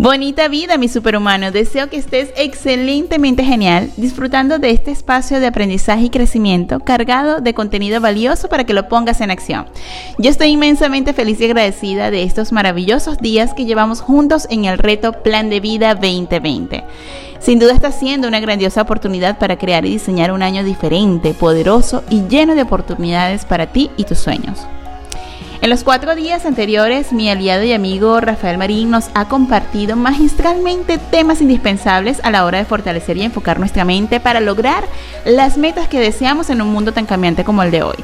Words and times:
Bonita 0.00 0.46
vida, 0.46 0.78
mi 0.78 0.86
superhumano. 0.86 1.50
Deseo 1.50 1.90
que 1.90 1.96
estés 1.96 2.30
excelentemente 2.36 3.42
genial, 3.42 3.90
disfrutando 3.96 4.60
de 4.60 4.70
este 4.70 4.92
espacio 4.92 5.40
de 5.40 5.48
aprendizaje 5.48 6.04
y 6.04 6.10
crecimiento 6.10 6.78
cargado 6.78 7.40
de 7.40 7.52
contenido 7.52 8.00
valioso 8.00 8.48
para 8.48 8.62
que 8.62 8.74
lo 8.74 8.88
pongas 8.88 9.20
en 9.20 9.32
acción. 9.32 9.66
Yo 10.16 10.30
estoy 10.30 10.50
inmensamente 10.50 11.14
feliz 11.14 11.40
y 11.40 11.46
agradecida 11.46 12.12
de 12.12 12.22
estos 12.22 12.52
maravillosos 12.52 13.18
días 13.18 13.54
que 13.54 13.64
llevamos 13.64 14.00
juntos 14.00 14.46
en 14.50 14.66
el 14.66 14.78
reto 14.78 15.24
Plan 15.24 15.50
de 15.50 15.58
Vida 15.58 15.96
2020. 15.96 16.84
Sin 17.40 17.58
duda 17.58 17.72
está 17.72 17.90
siendo 17.90 18.28
una 18.28 18.38
grandiosa 18.38 18.82
oportunidad 18.82 19.36
para 19.38 19.58
crear 19.58 19.84
y 19.84 19.90
diseñar 19.90 20.30
un 20.30 20.44
año 20.44 20.62
diferente, 20.62 21.34
poderoso 21.34 22.04
y 22.08 22.22
lleno 22.28 22.54
de 22.54 22.62
oportunidades 22.62 23.44
para 23.44 23.66
ti 23.72 23.90
y 23.96 24.04
tus 24.04 24.18
sueños. 24.18 24.60
En 25.60 25.70
los 25.70 25.82
cuatro 25.82 26.14
días 26.14 26.46
anteriores, 26.46 27.12
mi 27.12 27.28
aliado 27.28 27.64
y 27.64 27.72
amigo 27.72 28.20
Rafael 28.20 28.58
Marín 28.58 28.90
nos 28.90 29.10
ha 29.14 29.28
compartido 29.28 29.96
magistralmente 29.96 30.98
temas 30.98 31.40
indispensables 31.40 32.20
a 32.22 32.30
la 32.30 32.44
hora 32.44 32.58
de 32.58 32.64
fortalecer 32.64 33.16
y 33.16 33.22
enfocar 33.22 33.58
nuestra 33.58 33.84
mente 33.84 34.20
para 34.20 34.38
lograr 34.38 34.84
las 35.26 35.58
metas 35.58 35.88
que 35.88 35.98
deseamos 35.98 36.50
en 36.50 36.62
un 36.62 36.68
mundo 36.68 36.92
tan 36.92 37.06
cambiante 37.06 37.42
como 37.42 37.64
el 37.64 37.72
de 37.72 37.82
hoy. 37.82 37.96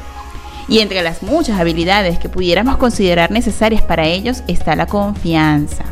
Y 0.67 0.79
entre 0.79 1.01
las 1.01 1.23
muchas 1.23 1.57
habilidades 1.57 2.19
que 2.19 2.27
pudiéramos 2.27 2.75
considerar 2.75 3.31
necesarias 3.31 3.81
para 3.81 4.05
ellos 4.05 4.43
está 4.47 4.75
la 4.75 4.87
confianza. 4.87 5.85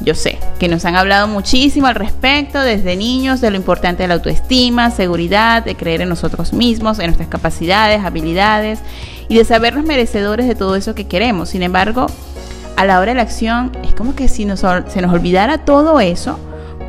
Yo 0.00 0.14
sé 0.14 0.38
que 0.60 0.68
nos 0.68 0.84
han 0.84 0.94
hablado 0.94 1.26
muchísimo 1.26 1.88
al 1.88 1.96
respecto 1.96 2.60
desde 2.60 2.94
niños 2.94 3.40
de 3.40 3.50
lo 3.50 3.56
importante 3.56 4.04
de 4.04 4.08
la 4.08 4.14
autoestima, 4.14 4.92
seguridad, 4.92 5.64
de 5.64 5.74
creer 5.74 6.02
en 6.02 6.10
nosotros 6.10 6.52
mismos, 6.52 7.00
en 7.00 7.06
nuestras 7.06 7.28
capacidades, 7.28 8.04
habilidades 8.04 8.78
y 9.28 9.36
de 9.36 9.44
sabernos 9.44 9.84
merecedores 9.84 10.46
de 10.46 10.54
todo 10.54 10.76
eso 10.76 10.94
que 10.94 11.06
queremos. 11.06 11.50
Sin 11.50 11.62
embargo, 11.62 12.06
a 12.76 12.84
la 12.84 13.00
hora 13.00 13.12
de 13.12 13.16
la 13.16 13.22
acción 13.22 13.72
es 13.82 13.94
como 13.94 14.14
que 14.14 14.28
si 14.28 14.44
nos, 14.44 14.60
se 14.60 15.02
nos 15.02 15.12
olvidara 15.12 15.64
todo 15.64 16.00
eso, 16.00 16.38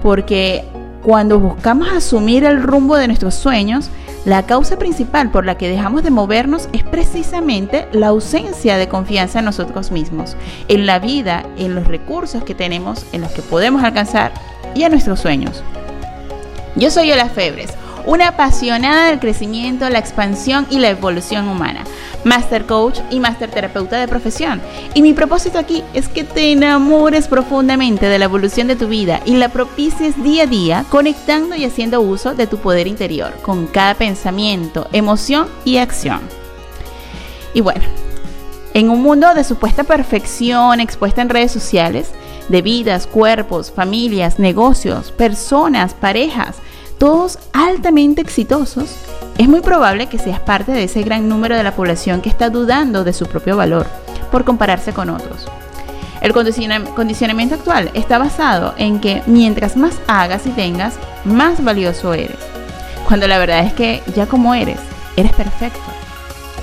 porque 0.03 0.65
cuando 1.03 1.39
buscamos 1.39 1.89
asumir 1.89 2.43
el 2.43 2.61
rumbo 2.61 2.97
de 2.97 3.07
nuestros 3.07 3.35
sueños, 3.35 3.89
la 4.25 4.45
causa 4.45 4.77
principal 4.77 5.31
por 5.31 5.45
la 5.45 5.57
que 5.57 5.69
dejamos 5.69 6.03
de 6.03 6.11
movernos 6.11 6.67
es 6.73 6.83
precisamente 6.83 7.87
la 7.93 8.07
ausencia 8.07 8.75
de 8.75 8.89
confianza 8.89 9.39
en 9.39 9.45
nosotros 9.45 9.89
mismos, 9.89 10.35
en 10.67 10.85
la 10.85 10.99
vida, 10.99 11.45
en 11.57 11.75
los 11.75 11.87
recursos 11.87 12.43
que 12.43 12.53
tenemos, 12.53 13.05
en 13.13 13.21
los 13.21 13.31
que 13.31 13.41
podemos 13.41 13.83
alcanzar 13.83 14.33
y 14.75 14.83
en 14.83 14.91
nuestros 14.91 15.21
sueños. 15.21 15.63
Yo 16.75 16.91
soy 16.91 17.09
Ola 17.09 17.29
Febres, 17.29 17.69
una 18.07 18.29
apasionada 18.29 19.09
del 19.09 19.19
crecimiento, 19.19 19.87
la 19.89 19.99
expansión 19.99 20.65
y 20.71 20.79
la 20.79 20.89
evolución 20.89 21.47
humana. 21.47 21.83
Master 22.23 22.65
Coach 22.65 22.99
y 23.11 23.19
Master 23.19 23.51
Terapeuta 23.51 23.97
de 23.97 24.07
profesión. 24.07 24.61
Y 24.93 25.01
mi 25.01 25.13
propósito 25.13 25.59
aquí 25.59 25.83
es 25.93 26.07
que 26.07 26.23
te 26.23 26.51
enamores 26.51 27.27
profundamente 27.27 28.07
de 28.07 28.17
la 28.17 28.25
evolución 28.25 28.67
de 28.67 28.75
tu 28.75 28.87
vida 28.87 29.21
y 29.25 29.35
la 29.35 29.49
propicies 29.49 30.21
día 30.23 30.43
a 30.43 30.47
día 30.47 30.85
conectando 30.89 31.55
y 31.55 31.65
haciendo 31.65 32.01
uso 32.01 32.33
de 32.33 32.47
tu 32.47 32.57
poder 32.57 32.87
interior 32.87 33.33
con 33.41 33.67
cada 33.67 33.93
pensamiento, 33.93 34.87
emoción 34.93 35.47
y 35.65 35.77
acción. 35.77 36.21
Y 37.53 37.61
bueno, 37.61 37.83
en 38.73 38.89
un 38.89 39.01
mundo 39.01 39.33
de 39.33 39.43
supuesta 39.43 39.83
perfección 39.83 40.79
expuesta 40.79 41.21
en 41.21 41.29
redes 41.29 41.51
sociales, 41.51 42.11
de 42.47 42.61
vidas, 42.61 43.05
cuerpos, 43.05 43.71
familias, 43.71 44.39
negocios, 44.39 45.11
personas, 45.11 45.93
parejas, 45.93 46.57
todos 46.97 47.39
altamente 47.53 48.21
exitosos, 48.21 48.95
es 49.37 49.47
muy 49.47 49.61
probable 49.61 50.07
que 50.07 50.17
seas 50.17 50.39
parte 50.39 50.71
de 50.71 50.85
ese 50.85 51.03
gran 51.03 51.29
número 51.29 51.55
de 51.55 51.63
la 51.63 51.75
población 51.75 52.21
que 52.21 52.29
está 52.29 52.49
dudando 52.49 53.03
de 53.03 53.13
su 53.13 53.27
propio 53.27 53.55
valor 53.55 53.85
por 54.31 54.45
compararse 54.45 54.93
con 54.93 55.09
otros. 55.09 55.47
El 56.21 56.33
condicionamiento 56.33 57.55
actual 57.55 57.91
está 57.93 58.17
basado 58.17 58.73
en 58.77 58.99
que 58.99 59.21
mientras 59.27 59.77
más 59.77 59.99
hagas 60.07 60.47
y 60.47 60.49
tengas, 60.49 60.95
más 61.23 61.63
valioso 61.63 62.13
eres. 62.13 62.37
Cuando 63.07 63.27
la 63.27 63.37
verdad 63.37 63.65
es 63.65 63.73
que 63.73 64.01
ya 64.15 64.25
como 64.25 64.55
eres, 64.55 64.79
eres 65.15 65.33
perfecto. 65.33 65.79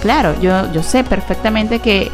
Claro, 0.03 0.39
yo, 0.41 0.71
yo 0.73 0.83
sé 0.83 1.05
perfectamente 1.05 1.78
que 1.78 2.11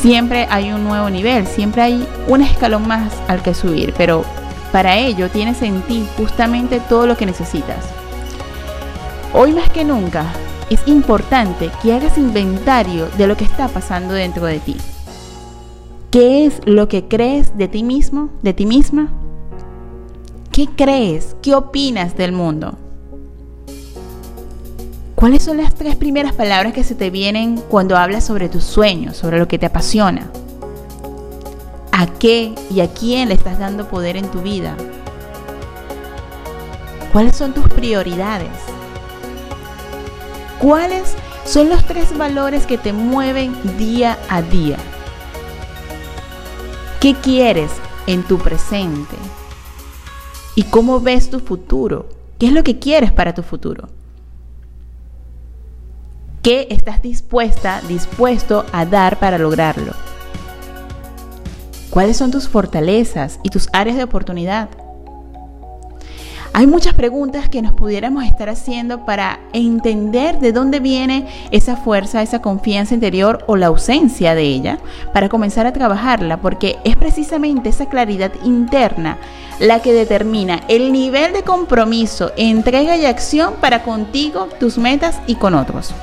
siempre 0.00 0.48
hay 0.50 0.72
un 0.72 0.84
nuevo 0.84 1.10
nivel, 1.10 1.46
siempre 1.46 1.82
hay 1.82 2.08
un 2.26 2.42
escalón 2.42 2.88
más 2.88 3.12
al 3.28 3.42
que 3.42 3.54
subir, 3.54 3.94
pero 3.96 4.24
para 4.72 4.96
ello 4.98 5.30
tienes 5.30 5.62
en 5.62 5.82
ti 5.82 6.06
justamente 6.16 6.80
todo 6.80 7.06
lo 7.06 7.16
que 7.16 7.26
necesitas. 7.26 7.84
Hoy 9.32 9.52
más 9.52 9.70
que 9.70 9.84
nunca 9.84 10.24
es 10.70 10.80
importante 10.86 11.70
que 11.82 11.92
hagas 11.92 12.18
inventario 12.18 13.08
de 13.16 13.26
lo 13.26 13.36
que 13.36 13.44
está 13.44 13.68
pasando 13.68 14.14
dentro 14.14 14.46
de 14.46 14.58
ti. 14.58 14.76
¿Qué 16.10 16.46
es 16.46 16.60
lo 16.64 16.88
que 16.88 17.04
crees 17.04 17.56
de 17.56 17.68
ti 17.68 17.82
mismo, 17.82 18.30
de 18.42 18.54
ti 18.54 18.66
misma? 18.66 19.12
¿Qué 20.52 20.66
crees? 20.66 21.36
¿Qué 21.42 21.54
opinas 21.54 22.16
del 22.16 22.32
mundo? 22.32 22.76
¿Cuáles 25.14 25.42
son 25.42 25.56
las 25.56 25.74
tres 25.74 25.96
primeras 25.96 26.32
palabras 26.32 26.72
que 26.72 26.84
se 26.84 26.94
te 26.94 27.10
vienen 27.10 27.60
cuando 27.68 27.96
hablas 27.96 28.24
sobre 28.24 28.48
tus 28.48 28.64
sueños, 28.64 29.16
sobre 29.16 29.38
lo 29.38 29.48
que 29.48 29.58
te 29.58 29.66
apasiona? 29.66 30.30
¿A 31.98 32.06
qué 32.06 32.54
y 32.70 32.80
a 32.80 32.94
quién 32.94 33.28
le 33.28 33.34
estás 33.34 33.58
dando 33.58 33.88
poder 33.88 34.16
en 34.16 34.30
tu 34.30 34.40
vida? 34.40 34.76
¿Cuáles 37.12 37.34
son 37.34 37.52
tus 37.52 37.68
prioridades? 37.70 38.56
¿Cuáles 40.60 41.16
son 41.44 41.68
los 41.68 41.84
tres 41.86 42.16
valores 42.16 42.66
que 42.66 42.78
te 42.78 42.92
mueven 42.92 43.52
día 43.76 44.16
a 44.28 44.42
día? 44.42 44.76
¿Qué 47.00 47.16
quieres 47.16 47.72
en 48.06 48.22
tu 48.22 48.38
presente? 48.38 49.16
¿Y 50.54 50.62
cómo 50.62 51.00
ves 51.00 51.30
tu 51.30 51.40
futuro? 51.40 52.08
¿Qué 52.38 52.46
es 52.46 52.52
lo 52.52 52.62
que 52.62 52.78
quieres 52.78 53.10
para 53.10 53.34
tu 53.34 53.42
futuro? 53.42 53.88
¿Qué 56.44 56.68
estás 56.70 57.02
dispuesta, 57.02 57.80
dispuesto 57.88 58.64
a 58.70 58.86
dar 58.86 59.18
para 59.18 59.36
lograrlo? 59.36 59.94
¿Cuáles 61.90 62.18
son 62.18 62.30
tus 62.30 62.48
fortalezas 62.48 63.40
y 63.42 63.48
tus 63.48 63.68
áreas 63.72 63.96
de 63.96 64.04
oportunidad? 64.04 64.68
Hay 66.52 66.66
muchas 66.66 66.92
preguntas 66.94 67.48
que 67.48 67.62
nos 67.62 67.72
pudiéramos 67.72 68.24
estar 68.24 68.48
haciendo 68.48 69.04
para 69.06 69.38
entender 69.52 70.38
de 70.38 70.52
dónde 70.52 70.80
viene 70.80 71.26
esa 71.50 71.76
fuerza, 71.76 72.20
esa 72.20 72.42
confianza 72.42 72.94
interior 72.94 73.44
o 73.46 73.56
la 73.56 73.68
ausencia 73.68 74.34
de 74.34 74.42
ella, 74.42 74.78
para 75.14 75.28
comenzar 75.28 75.66
a 75.66 75.72
trabajarla, 75.72 76.40
porque 76.40 76.76
es 76.84 76.96
precisamente 76.96 77.68
esa 77.68 77.86
claridad 77.86 78.32
interna 78.44 79.18
la 79.60 79.80
que 79.80 79.92
determina 79.92 80.60
el 80.68 80.92
nivel 80.92 81.32
de 81.32 81.42
compromiso, 81.42 82.32
entrega 82.36 82.96
y 82.96 83.06
acción 83.06 83.54
para 83.60 83.82
contigo, 83.82 84.48
tus 84.58 84.78
metas 84.78 85.20
y 85.26 85.36
con 85.36 85.54
otros. 85.54 85.94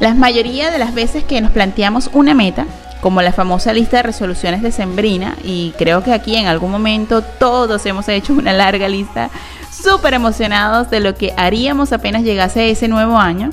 La 0.00 0.14
mayoría 0.14 0.70
de 0.70 0.78
las 0.78 0.94
veces 0.94 1.24
que 1.24 1.40
nos 1.40 1.52
planteamos 1.52 2.10
una 2.12 2.34
meta, 2.34 2.66
como 3.02 3.20
la 3.20 3.32
famosa 3.32 3.72
lista 3.72 3.96
de 3.96 4.04
resoluciones 4.04 4.62
de 4.62 4.70
Sembrina 4.70 5.36
y 5.42 5.74
creo 5.76 6.04
que 6.04 6.12
aquí 6.12 6.36
en 6.36 6.46
algún 6.46 6.70
momento 6.70 7.20
todos 7.20 7.84
hemos 7.84 8.08
hecho 8.08 8.32
una 8.32 8.52
larga 8.52 8.88
lista 8.88 9.28
súper 9.72 10.14
emocionados 10.14 10.88
de 10.88 11.00
lo 11.00 11.16
que 11.16 11.34
haríamos 11.36 11.92
apenas 11.92 12.22
llegase 12.22 12.70
ese 12.70 12.86
nuevo 12.86 13.18
año. 13.18 13.50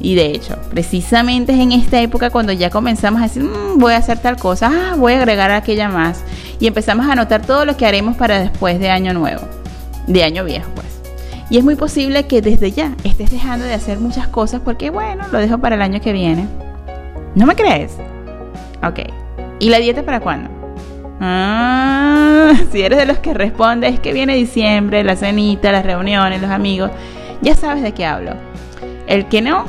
Y 0.00 0.14
de 0.14 0.26
hecho, 0.26 0.56
precisamente 0.70 1.52
es 1.52 1.58
en 1.58 1.72
esta 1.72 2.00
época 2.00 2.30
cuando 2.30 2.52
ya 2.52 2.70
comenzamos 2.70 3.20
a 3.20 3.24
decir, 3.24 3.42
mm, 3.42 3.78
voy 3.78 3.92
a 3.92 3.98
hacer 3.98 4.18
tal 4.20 4.36
cosa, 4.36 4.70
ah, 4.72 4.94
voy 4.96 5.12
a 5.12 5.18
agregar 5.18 5.50
aquella 5.50 5.88
más. 5.88 6.22
Y 6.58 6.66
empezamos 6.66 7.06
a 7.06 7.12
anotar 7.12 7.42
todo 7.42 7.66
lo 7.66 7.76
que 7.76 7.84
haremos 7.84 8.16
para 8.16 8.38
después 8.38 8.78
de 8.78 8.90
año 8.90 9.12
nuevo, 9.12 9.42
de 10.06 10.22
año 10.22 10.44
viejo 10.44 10.70
pues. 10.74 10.86
Y 11.50 11.58
es 11.58 11.64
muy 11.64 11.74
posible 11.74 12.26
que 12.26 12.40
desde 12.40 12.72
ya 12.72 12.94
estés 13.04 13.30
dejando 13.30 13.66
de 13.66 13.74
hacer 13.74 13.98
muchas 13.98 14.28
cosas 14.28 14.62
porque, 14.64 14.88
bueno, 14.88 15.26
lo 15.30 15.38
dejo 15.38 15.58
para 15.58 15.74
el 15.74 15.82
año 15.82 16.00
que 16.00 16.12
viene. 16.12 16.46
¿No 17.34 17.44
me 17.44 17.56
crees? 17.56 17.92
Ok. 18.82 19.00
¿Y 19.60 19.70
la 19.70 19.78
dieta 19.78 20.02
para 20.02 20.20
cuándo? 20.20 20.50
Ah, 21.20 22.52
si 22.72 22.82
eres 22.82 22.98
de 22.98 23.06
los 23.06 23.18
que 23.18 23.34
responde 23.34 23.88
es 23.88 24.00
que 24.00 24.12
viene 24.12 24.34
diciembre, 24.34 25.02
la 25.04 25.16
cenita, 25.16 25.72
las 25.72 25.84
reuniones, 25.84 26.40
los 26.40 26.50
amigos, 26.50 26.90
ya 27.42 27.54
sabes 27.54 27.82
de 27.82 27.92
qué 27.92 28.06
hablo. 28.06 28.32
El 29.06 29.26
que 29.26 29.42
no 29.42 29.64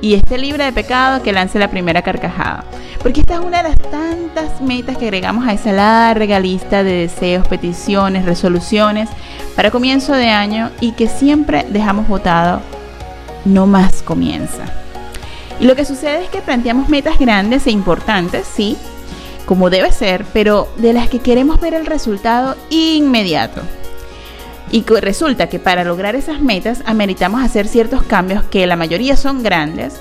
y 0.00 0.14
esté 0.14 0.36
libre 0.36 0.64
de 0.64 0.72
pecado, 0.72 1.22
que 1.22 1.32
lance 1.32 1.58
la 1.58 1.68
primera 1.68 2.02
carcajada. 2.02 2.64
Porque 3.02 3.20
esta 3.20 3.34
es 3.34 3.40
una 3.40 3.62
de 3.62 3.70
las 3.70 3.78
tantas 3.90 4.60
metas 4.60 4.98
que 4.98 5.06
agregamos 5.06 5.46
a 5.46 5.52
esa 5.52 5.72
larga 5.72 6.40
lista 6.40 6.82
de 6.82 6.92
deseos, 6.92 7.46
peticiones, 7.48 8.24
resoluciones 8.24 9.08
para 9.56 9.70
comienzo 9.70 10.12
de 10.12 10.28
año 10.28 10.70
y 10.80 10.92
que 10.92 11.08
siempre 11.08 11.64
dejamos 11.70 12.08
votado, 12.08 12.60
no 13.44 13.66
más 13.66 14.02
comienza. 14.02 14.83
Y 15.60 15.66
lo 15.66 15.76
que 15.76 15.84
sucede 15.84 16.24
es 16.24 16.30
que 16.30 16.40
planteamos 16.40 16.88
metas 16.88 17.18
grandes 17.18 17.66
e 17.66 17.70
importantes, 17.70 18.46
sí, 18.46 18.76
como 19.46 19.70
debe 19.70 19.92
ser, 19.92 20.24
pero 20.32 20.68
de 20.76 20.92
las 20.92 21.08
que 21.08 21.20
queremos 21.20 21.60
ver 21.60 21.74
el 21.74 21.86
resultado 21.86 22.56
inmediato. 22.70 23.60
Y 24.70 24.82
resulta 24.82 25.48
que 25.48 25.58
para 25.58 25.84
lograr 25.84 26.16
esas 26.16 26.40
metas 26.40 26.82
ameritamos 26.86 27.42
hacer 27.42 27.68
ciertos 27.68 28.02
cambios 28.02 28.42
que 28.44 28.66
la 28.66 28.76
mayoría 28.76 29.16
son 29.16 29.42
grandes, 29.42 30.00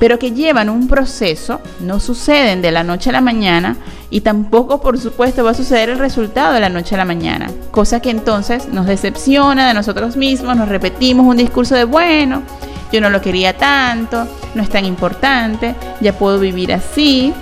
pero 0.00 0.18
que 0.18 0.32
llevan 0.32 0.68
un 0.68 0.88
proceso, 0.88 1.60
no 1.80 2.00
suceden 2.00 2.60
de 2.60 2.72
la 2.72 2.82
noche 2.82 3.10
a 3.10 3.12
la 3.12 3.20
mañana 3.20 3.76
y 4.10 4.22
tampoco 4.22 4.80
por 4.80 4.98
supuesto 4.98 5.44
va 5.44 5.52
a 5.52 5.54
suceder 5.54 5.90
el 5.90 5.98
resultado 5.98 6.54
de 6.54 6.60
la 6.60 6.68
noche 6.68 6.94
a 6.94 6.98
la 6.98 7.04
mañana, 7.04 7.50
cosa 7.70 8.00
que 8.00 8.10
entonces 8.10 8.68
nos 8.68 8.86
decepciona 8.86 9.68
de 9.68 9.74
nosotros 9.74 10.16
mismos, 10.16 10.56
nos 10.56 10.68
repetimos 10.68 11.26
un 11.26 11.36
discurso 11.36 11.76
de 11.76 11.84
bueno, 11.84 12.42
yo 12.92 13.00
no 13.00 13.10
lo 13.10 13.20
quería 13.20 13.56
tanto, 13.56 14.26
no 14.54 14.62
es 14.62 14.68
tan 14.68 14.84
importante, 14.84 15.74
ya 16.00 16.12
puedo 16.12 16.38
vivir 16.38 16.72
así. 16.72 17.32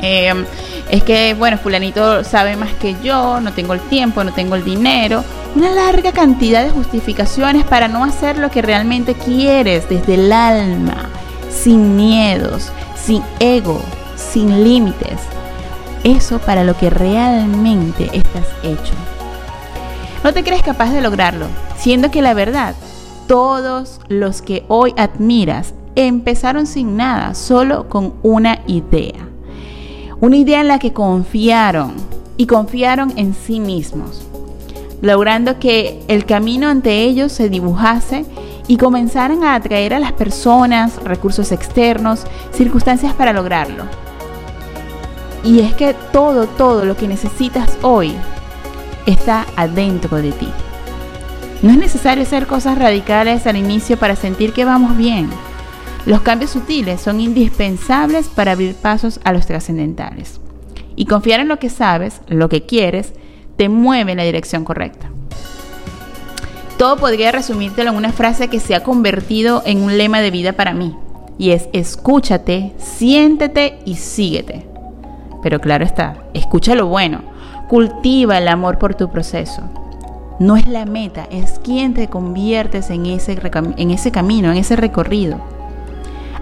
Em, 0.00 0.44
es 0.90 1.02
que, 1.02 1.34
bueno, 1.34 1.58
fulanito 1.58 2.22
sabe 2.22 2.56
más 2.56 2.72
que 2.74 2.96
yo, 3.02 3.40
no 3.40 3.52
tengo 3.52 3.74
el 3.74 3.80
tiempo, 3.80 4.22
no 4.24 4.32
tengo 4.32 4.54
el 4.54 4.64
dinero. 4.64 5.24
Una 5.54 5.70
larga 5.70 6.12
cantidad 6.12 6.64
de 6.64 6.70
justificaciones 6.70 7.64
para 7.64 7.88
no 7.88 8.04
hacer 8.04 8.38
lo 8.38 8.50
que 8.50 8.62
realmente 8.62 9.14
quieres 9.14 9.88
desde 9.88 10.14
el 10.14 10.32
alma 10.32 11.08
sin 11.50 11.96
miedos, 11.96 12.70
sin 12.94 13.22
ego, 13.40 13.80
sin 14.16 14.62
límites. 14.64 15.18
Eso 16.04 16.38
para 16.38 16.62
lo 16.62 16.76
que 16.76 16.90
realmente 16.90 18.10
estás 18.12 18.46
hecho. 18.62 18.94
No 20.22 20.32
te 20.32 20.44
crees 20.44 20.62
capaz 20.62 20.92
de 20.92 21.00
lograrlo, 21.00 21.46
siendo 21.76 22.10
que 22.10 22.22
la 22.22 22.34
verdad, 22.34 22.74
todos 23.26 24.00
los 24.08 24.42
que 24.42 24.64
hoy 24.68 24.94
admiras 24.96 25.74
empezaron 25.94 26.66
sin 26.66 26.96
nada, 26.96 27.34
solo 27.34 27.88
con 27.88 28.14
una 28.22 28.60
idea. 28.66 29.28
Una 30.20 30.36
idea 30.36 30.60
en 30.60 30.68
la 30.68 30.78
que 30.78 30.92
confiaron 30.92 31.94
y 32.36 32.46
confiaron 32.46 33.12
en 33.16 33.34
sí 33.34 33.60
mismos, 33.60 34.26
logrando 35.00 35.58
que 35.58 36.02
el 36.08 36.24
camino 36.24 36.68
ante 36.68 37.02
ellos 37.02 37.32
se 37.32 37.48
dibujase 37.48 38.24
y 38.68 38.76
comenzaran 38.76 39.42
a 39.44 39.54
atraer 39.54 39.94
a 39.94 40.00
las 40.00 40.12
personas, 40.12 41.02
recursos 41.02 41.52
externos, 41.52 42.24
circunstancias 42.52 43.14
para 43.14 43.32
lograrlo. 43.32 43.84
Y 45.44 45.60
es 45.60 45.74
que 45.74 45.94
todo, 46.12 46.46
todo 46.46 46.84
lo 46.84 46.96
que 46.96 47.06
necesitas 47.06 47.78
hoy 47.82 48.12
está 49.06 49.46
adentro 49.56 50.16
de 50.16 50.32
ti. 50.32 50.48
No 51.62 51.70
es 51.70 51.78
necesario 51.78 52.22
hacer 52.22 52.46
cosas 52.46 52.78
radicales 52.78 53.46
al 53.46 53.56
inicio 53.56 53.96
para 53.96 54.14
sentir 54.14 54.52
que 54.52 54.64
vamos 54.64 54.96
bien. 54.96 55.30
Los 56.04 56.20
cambios 56.20 56.50
sutiles 56.50 57.00
son 57.00 57.20
indispensables 57.20 58.28
para 58.28 58.52
abrir 58.52 58.74
pasos 58.74 59.20
a 59.24 59.32
los 59.32 59.46
trascendentales. 59.46 60.40
Y 60.94 61.06
confiar 61.06 61.40
en 61.40 61.48
lo 61.48 61.58
que 61.58 61.70
sabes, 61.70 62.20
lo 62.28 62.48
que 62.48 62.62
quieres, 62.62 63.12
te 63.56 63.68
mueve 63.68 64.12
en 64.12 64.18
la 64.18 64.24
dirección 64.24 64.64
correcta. 64.64 65.10
Todo 66.76 66.98
podría 66.98 67.32
resumírtelo 67.32 67.90
en 67.90 67.96
una 67.96 68.12
frase 68.12 68.48
que 68.48 68.60
se 68.60 68.74
ha 68.74 68.82
convertido 68.82 69.62
en 69.64 69.82
un 69.82 69.96
lema 69.96 70.20
de 70.20 70.30
vida 70.30 70.52
para 70.52 70.74
mí. 70.74 70.94
Y 71.38 71.50
es 71.50 71.68
escúchate, 71.72 72.74
siéntete 72.76 73.78
y 73.86 73.96
síguete. 73.96 74.66
Pero 75.42 75.60
claro 75.60 75.84
está, 75.84 76.24
escucha 76.34 76.74
lo 76.74 76.86
bueno. 76.86 77.22
Cultiva 77.68 78.38
el 78.38 78.48
amor 78.48 78.78
por 78.78 78.94
tu 78.94 79.10
proceso. 79.10 79.62
No 80.38 80.56
es 80.56 80.66
la 80.68 80.84
meta, 80.84 81.26
es 81.30 81.58
quien 81.60 81.94
te 81.94 82.08
conviertes 82.08 82.90
en 82.90 83.06
ese, 83.06 83.38
en 83.76 83.90
ese 83.90 84.10
camino, 84.10 84.52
en 84.52 84.58
ese 84.58 84.76
recorrido. 84.76 85.40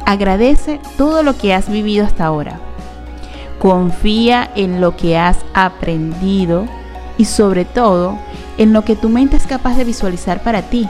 Agradece 0.05 0.81
todo 0.99 1.23
lo 1.23 1.39
que 1.39 1.55
has 1.55 1.71
vivido 1.71 2.05
hasta 2.05 2.25
ahora. 2.25 2.59
Confía 3.61 4.51
en 4.57 4.81
lo 4.81 4.97
que 4.97 5.17
has 5.17 5.39
aprendido 5.55 6.67
y 7.19 7.27
sobre 7.27 7.65
todo 7.65 8.19
en 8.59 8.73
lo 8.73 8.85
que 8.85 8.97
tu 8.97 9.09
mente 9.09 9.37
es 9.37 9.47
capaz 9.47 9.77
de 9.77 9.85
visualizar 9.85 10.43
para 10.43 10.63
ti. 10.63 10.89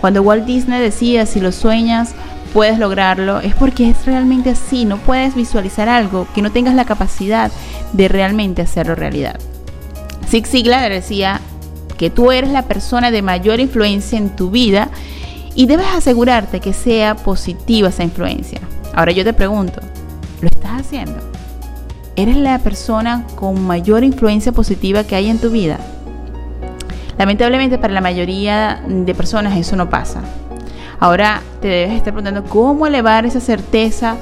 Cuando 0.00 0.22
Walt 0.22 0.44
Disney 0.44 0.80
decía 0.80 1.26
si 1.26 1.40
lo 1.40 1.52
sueñas 1.52 2.14
puedes 2.52 2.80
lograrlo, 2.80 3.38
es 3.38 3.54
porque 3.54 3.90
es 3.90 4.06
realmente 4.06 4.50
así, 4.50 4.84
no 4.84 4.96
puedes 4.96 5.36
visualizar 5.36 5.88
algo 5.88 6.26
que 6.34 6.42
no 6.42 6.50
tengas 6.50 6.74
la 6.74 6.84
capacidad 6.84 7.52
de 7.92 8.08
realmente 8.08 8.62
hacerlo 8.62 8.96
realidad. 8.96 9.38
Zig 10.28 10.46
Ziglar 10.46 10.90
decía 10.90 11.40
que 12.00 12.08
tú 12.08 12.32
eres 12.32 12.48
la 12.48 12.62
persona 12.62 13.10
de 13.10 13.20
mayor 13.20 13.60
influencia 13.60 14.16
en 14.16 14.34
tu 14.34 14.50
vida 14.50 14.88
y 15.54 15.66
debes 15.66 15.88
asegurarte 15.88 16.58
que 16.58 16.72
sea 16.72 17.14
positiva 17.14 17.90
esa 17.90 18.02
influencia. 18.02 18.58
Ahora 18.94 19.12
yo 19.12 19.22
te 19.22 19.34
pregunto, 19.34 19.82
¿lo 20.40 20.48
estás 20.48 20.80
haciendo? 20.80 21.18
¿Eres 22.16 22.38
la 22.38 22.58
persona 22.58 23.26
con 23.34 23.62
mayor 23.66 24.02
influencia 24.02 24.50
positiva 24.50 25.04
que 25.04 25.14
hay 25.14 25.28
en 25.28 25.40
tu 25.40 25.50
vida? 25.50 25.78
Lamentablemente 27.18 27.76
para 27.76 27.92
la 27.92 28.00
mayoría 28.00 28.82
de 28.88 29.14
personas 29.14 29.58
eso 29.58 29.76
no 29.76 29.90
pasa. 29.90 30.22
Ahora 31.00 31.42
te 31.60 31.68
debes 31.68 31.92
estar 31.92 32.14
preguntando 32.14 32.48
cómo 32.48 32.86
elevar 32.86 33.26
esa 33.26 33.40
certeza 33.40 34.16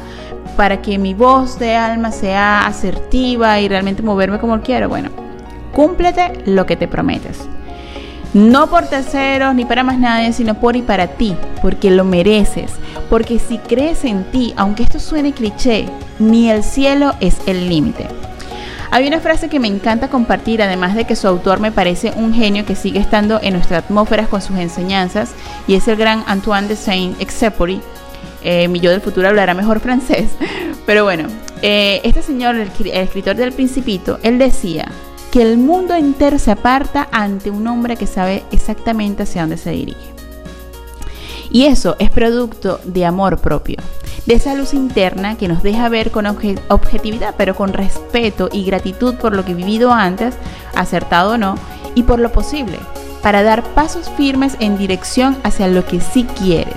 para 0.57 0.83
que 0.83 0.99
mi 0.99 1.15
voz 1.15 1.61
de 1.61 1.77
alma 1.77 2.11
sea 2.11 2.67
asertiva 2.67 3.61
y 3.61 3.69
realmente 3.69 4.03
moverme 4.03 4.41
como 4.41 4.63
quiero. 4.63 4.89
Bueno, 4.89 5.11
cúmplete 5.73 6.43
lo 6.45 6.67
que 6.67 6.75
te 6.75 6.89
prometes. 6.89 7.49
No 8.35 8.69
por 8.69 8.87
terceros 8.87 9.55
ni 9.55 9.65
para 9.65 9.83
más 9.83 9.99
nadie, 9.99 10.33
sino 10.33 10.55
por 10.55 10.77
y 10.77 10.83
para 10.83 11.07
ti, 11.07 11.35
porque 11.63 11.91
lo 11.91 12.05
mereces. 12.05 12.73
Porque 13.09 13.39
si 13.39 13.59
crees 13.59 14.05
en 14.05 14.25
ti, 14.25 14.53
aunque 14.57 14.83
esto 14.83 15.01
suene 15.01 15.33
cliché, 15.33 15.87
ni 16.19 16.51
el 16.51 16.63
cielo 16.63 17.15
es 17.21 17.37
el 17.47 17.69
límite. 17.69 18.07
Hay 18.91 19.07
una 19.07 19.21
frase 19.21 19.49
que 19.49 19.61
me 19.61 19.69
encanta 19.69 20.09
compartir, 20.09 20.63
además 20.63 20.95
de 20.95 21.05
que 21.05 21.17
su 21.17 21.29
autor 21.29 21.61
me 21.61 21.73
parece 21.73 22.13
un 22.17 22.33
genio 22.33 22.65
que 22.65 22.75
sigue 22.75 22.99
estando 22.99 23.39
en 23.43 23.53
nuestra 23.55 23.79
atmósfera 23.79 24.27
con 24.27 24.41
sus 24.41 24.57
enseñanzas, 24.57 25.33
y 25.67 25.75
es 25.75 25.89
el 25.89 25.97
gran 25.97 26.25
Antoine 26.27 26.69
de 26.69 26.77
Saint-Exupéry. 26.77 27.81
Eh, 28.43 28.69
mi 28.69 28.81
yo 28.81 28.91
del 28.91 29.01
futuro 29.01 29.29
hablará 29.29 29.53
mejor 29.55 29.81
francés, 29.81 30.31
pero 30.87 31.05
bueno, 31.05 31.29
eh, 31.61 32.01
este 32.05 32.23
señor, 32.23 32.57
el, 32.57 32.71
escritor 32.93 33.37
del 33.37 33.53
Principito, 33.53 34.19
él 34.23 34.39
decía 34.39 34.87
que 35.33 35.43
el 35.43 35.59
mundo 35.59 35.95
entero 35.95 36.39
se 36.39 36.51
aparta 36.51 37.09
ante 37.13 37.51
un 37.51 37.67
hombre 37.67 37.97
que 37.97 38.07
sabe 38.07 38.45
exactamente 38.51 39.25
hacia 39.25 39.43
dónde 39.43 39.57
se 39.57 39.71
dirige. 39.71 40.15
Y 41.51 41.65
eso 41.65 41.97
es 41.99 42.11
producto 42.11 42.81
de 42.85 43.05
amor 43.05 43.39
propio 43.39 43.79
de 44.29 44.35
esa 44.35 44.55
luz 44.55 44.75
interna 44.75 45.39
que 45.39 45.49
nos 45.49 45.63
deja 45.63 45.89
ver 45.89 46.11
con 46.11 46.27
objetividad, 46.27 47.35
pero 47.39 47.57
con 47.57 47.73
respeto 47.73 48.51
y 48.53 48.63
gratitud 48.63 49.15
por 49.15 49.35
lo 49.35 49.43
que 49.43 49.53
he 49.53 49.55
vivido 49.55 49.91
antes, 49.91 50.35
acertado 50.75 51.33
o 51.33 51.39
no, 51.39 51.55
y 51.95 52.03
por 52.03 52.19
lo 52.19 52.31
posible, 52.31 52.79
para 53.23 53.43
dar 53.43 53.63
pasos 53.73 54.11
firmes 54.19 54.55
en 54.61 54.77
dirección 54.77 55.39
hacia 55.45 55.67
lo 55.67 55.87
que 55.87 56.03
sí 56.03 56.27
quieres, 56.39 56.77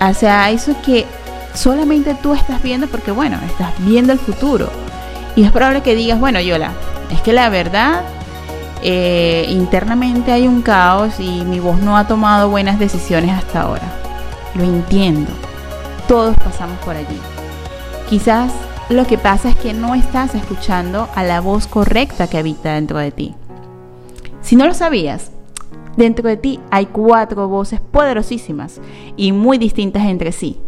hacia 0.00 0.48
eso 0.48 0.74
que 0.82 1.04
solamente 1.52 2.16
tú 2.22 2.32
estás 2.32 2.62
viendo 2.62 2.86
porque, 2.86 3.10
bueno, 3.10 3.38
estás 3.46 3.74
viendo 3.80 4.14
el 4.14 4.18
futuro. 4.18 4.70
Y 5.36 5.44
es 5.44 5.52
probable 5.52 5.82
que 5.82 5.94
digas, 5.94 6.18
bueno, 6.18 6.40
Yola, 6.40 6.72
es 7.10 7.20
que 7.22 7.32
la 7.32 7.48
verdad, 7.48 8.02
eh, 8.82 9.46
internamente 9.48 10.32
hay 10.32 10.46
un 10.46 10.62
caos 10.62 11.18
y 11.18 11.42
mi 11.42 11.60
voz 11.60 11.78
no 11.80 11.96
ha 11.96 12.06
tomado 12.06 12.48
buenas 12.48 12.78
decisiones 12.78 13.32
hasta 13.36 13.62
ahora. 13.62 13.92
Lo 14.54 14.64
entiendo 14.64 15.30
todos 16.08 16.34
pasamos 16.38 16.78
por 16.78 16.96
allí. 16.96 17.20
Quizás 18.08 18.50
lo 18.88 19.06
que 19.06 19.18
pasa 19.18 19.50
es 19.50 19.56
que 19.56 19.74
no 19.74 19.94
estás 19.94 20.34
escuchando 20.34 21.08
a 21.14 21.22
la 21.22 21.40
voz 21.40 21.66
correcta 21.66 22.26
que 22.26 22.38
habita 22.38 22.72
dentro 22.72 22.98
de 22.98 23.12
ti. 23.12 23.34
Si 24.40 24.56
no 24.56 24.66
lo 24.66 24.72
sabías, 24.72 25.30
dentro 25.98 26.26
de 26.26 26.38
ti 26.38 26.60
hay 26.70 26.86
cuatro 26.86 27.46
voces 27.48 27.80
poderosísimas 27.80 28.80
y 29.16 29.32
muy 29.32 29.58
distintas 29.58 30.06
entre 30.06 30.32
sí, 30.32 30.58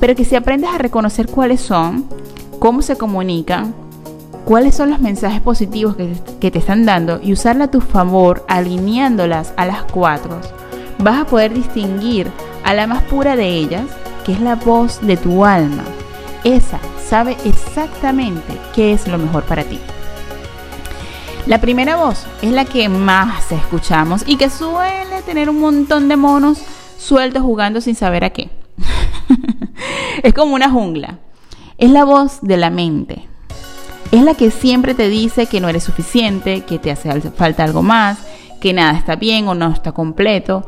pero 0.00 0.16
que 0.16 0.24
si 0.24 0.34
aprendes 0.34 0.70
a 0.70 0.78
reconocer 0.78 1.28
cuáles 1.28 1.60
son, 1.60 2.06
cómo 2.58 2.82
se 2.82 2.98
comunican, 2.98 3.72
cuáles 4.48 4.76
son 4.76 4.88
los 4.88 5.00
mensajes 5.00 5.42
positivos 5.42 5.94
que, 6.40 6.50
te 6.50 6.58
están 6.58 6.86
dando 6.86 7.20
y 7.22 7.34
usarla 7.34 7.64
a 7.64 7.70
tu 7.70 7.82
favor 7.82 8.46
alineándolas 8.48 9.52
a 9.58 9.66
las 9.66 9.82
cuatro, 9.82 10.40
vas 11.00 11.20
a 11.20 11.26
poder 11.26 11.52
distinguir 11.52 12.30
a 12.64 12.72
la 12.72 12.86
más 12.86 13.02
pura 13.02 13.36
de 13.36 13.46
ellas 13.46 13.84
que 14.24 14.32
es 14.32 14.40
la 14.40 14.54
voz 14.54 15.02
de 15.02 15.18
tu 15.18 15.44
alma. 15.44 15.84
Esa 16.44 16.78
sabe 16.98 17.36
exactamente 17.44 18.58
qué 18.74 18.94
es 18.94 19.06
lo 19.06 19.18
mejor 19.18 19.42
para 19.42 19.64
ti. 19.64 19.78
La 21.44 21.60
primera 21.60 21.96
voz 21.96 22.24
es 22.40 22.50
la 22.50 22.64
que 22.64 22.88
más 22.88 23.52
escuchamos 23.52 24.22
y 24.26 24.38
que 24.38 24.48
suele 24.48 25.20
tener 25.26 25.50
un 25.50 25.60
montón 25.60 26.08
de 26.08 26.16
monos 26.16 26.62
sueltos 26.96 27.42
jugando 27.42 27.82
sin 27.82 27.96
saber 27.96 28.24
a 28.24 28.30
qué. 28.30 28.48
es 30.22 30.32
como 30.32 30.54
una 30.54 30.70
jungla. 30.70 31.18
Es 31.76 31.90
la 31.90 32.04
voz 32.04 32.38
de 32.40 32.56
la 32.56 32.70
mente. 32.70 33.28
Es 34.10 34.22
la 34.22 34.34
que 34.34 34.50
siempre 34.50 34.94
te 34.94 35.08
dice 35.08 35.46
que 35.46 35.60
no 35.60 35.68
eres 35.68 35.84
suficiente, 35.84 36.62
que 36.62 36.78
te 36.78 36.90
hace 36.90 37.20
falta 37.30 37.64
algo 37.64 37.82
más, 37.82 38.18
que 38.58 38.72
nada 38.72 38.96
está 38.96 39.16
bien 39.16 39.46
o 39.48 39.54
no 39.54 39.70
está 39.70 39.92
completo. 39.92 40.64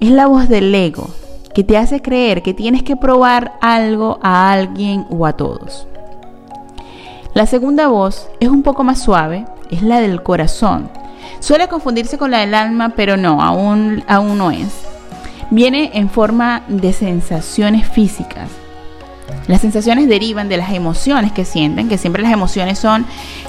Es 0.00 0.10
la 0.10 0.26
voz 0.26 0.48
del 0.48 0.74
ego, 0.74 1.08
que 1.54 1.64
te 1.64 1.78
hace 1.78 2.02
creer 2.02 2.42
que 2.42 2.52
tienes 2.52 2.82
que 2.82 2.96
probar 2.96 3.54
algo 3.62 4.18
a 4.22 4.52
alguien 4.52 5.06
o 5.08 5.24
a 5.24 5.32
todos. 5.32 5.86
La 7.32 7.46
segunda 7.46 7.88
voz 7.88 8.28
es 8.40 8.50
un 8.50 8.62
poco 8.62 8.84
más 8.84 9.00
suave, 9.00 9.46
es 9.70 9.82
la 9.82 10.00
del 10.00 10.22
corazón. 10.22 10.90
Suele 11.40 11.68
confundirse 11.68 12.18
con 12.18 12.30
la 12.30 12.40
del 12.40 12.54
alma, 12.54 12.90
pero 12.90 13.16
no, 13.16 13.40
aún, 13.40 14.04
aún 14.06 14.36
no 14.36 14.50
es. 14.50 14.68
Viene 15.50 15.92
en 15.94 16.10
forma 16.10 16.62
de 16.68 16.92
sensaciones 16.92 17.88
físicas. 17.88 18.50
Las 19.48 19.60
sensaciones 19.60 20.08
derivan 20.08 20.48
de 20.48 20.56
las 20.56 20.72
emociones 20.72 21.32
que 21.32 21.44
sienten, 21.44 21.88
que 21.88 21.98
siempre 21.98 22.22
las 22.22 22.32
emociones 22.32 22.78
son, 22.78 23.04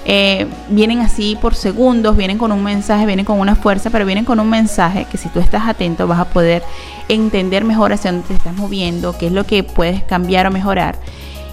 eh, 0.05 0.47
vienen 0.69 0.99
así 0.99 1.37
por 1.39 1.55
segundos, 1.55 2.17
vienen 2.17 2.37
con 2.37 2.51
un 2.51 2.63
mensaje, 2.63 3.05
vienen 3.05 3.25
con 3.25 3.39
una 3.39 3.55
fuerza, 3.55 3.89
pero 3.89 4.05
vienen 4.05 4.25
con 4.25 4.39
un 4.39 4.49
mensaje 4.49 5.05
que 5.11 5.17
si 5.17 5.29
tú 5.29 5.39
estás 5.39 5.67
atento 5.67 6.07
vas 6.07 6.19
a 6.19 6.25
poder 6.25 6.63
entender 7.09 7.63
mejor 7.63 7.93
hacia 7.93 8.11
dónde 8.11 8.27
te 8.27 8.33
estás 8.33 8.55
moviendo, 8.55 9.17
qué 9.17 9.27
es 9.27 9.33
lo 9.33 9.45
que 9.45 9.63
puedes 9.63 10.03
cambiar 10.03 10.47
o 10.47 10.51
mejorar. 10.51 10.97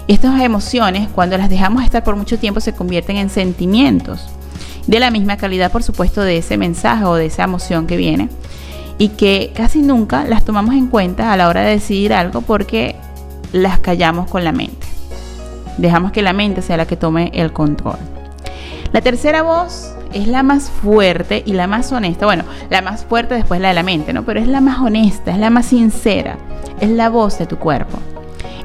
Estas 0.07 0.41
emociones, 0.41 1.07
cuando 1.07 1.37
las 1.37 1.49
dejamos 1.49 1.83
estar 1.83 2.03
por 2.03 2.15
mucho 2.15 2.37
tiempo, 2.39 2.59
se 2.59 2.73
convierten 2.73 3.17
en 3.17 3.29
sentimientos 3.29 4.27
de 4.87 4.99
la 4.99 5.11
misma 5.11 5.37
calidad, 5.37 5.71
por 5.71 5.83
supuesto, 5.83 6.21
de 6.21 6.37
ese 6.37 6.57
mensaje 6.57 7.05
o 7.05 7.15
de 7.15 7.27
esa 7.27 7.43
emoción 7.43 7.87
que 7.87 7.97
viene 7.97 8.29
y 8.97 9.09
que 9.09 9.51
casi 9.55 9.81
nunca 9.81 10.25
las 10.25 10.43
tomamos 10.45 10.75
en 10.75 10.87
cuenta 10.87 11.31
a 11.31 11.37
la 11.37 11.47
hora 11.47 11.61
de 11.61 11.71
decidir 11.71 12.13
algo 12.13 12.41
porque 12.41 12.95
las 13.51 13.79
callamos 13.79 14.29
con 14.29 14.43
la 14.43 14.51
mente. 14.51 14.87
Dejamos 15.77 16.11
que 16.11 16.21
la 16.21 16.33
mente 16.33 16.61
sea 16.61 16.77
la 16.77 16.85
que 16.85 16.97
tome 16.97 17.31
el 17.33 17.51
control. 17.53 17.97
La 18.91 19.01
tercera 19.01 19.41
voz 19.41 19.95
es 20.13 20.27
la 20.27 20.43
más 20.43 20.69
fuerte 20.69 21.43
y 21.45 21.53
la 21.53 21.67
más 21.67 21.91
honesta. 21.91 22.25
Bueno, 22.25 22.43
la 22.69 22.81
más 22.81 23.05
fuerte 23.05 23.35
después 23.35 23.61
la 23.61 23.69
de 23.69 23.73
la 23.73 23.83
mente, 23.83 24.13
¿no? 24.13 24.23
Pero 24.23 24.39
es 24.39 24.47
la 24.47 24.61
más 24.61 24.79
honesta, 24.79 25.31
es 25.31 25.37
la 25.37 25.49
más 25.49 25.67
sincera. 25.67 26.37
Es 26.79 26.89
la 26.89 27.09
voz 27.09 27.37
de 27.39 27.45
tu 27.45 27.57
cuerpo. 27.57 27.97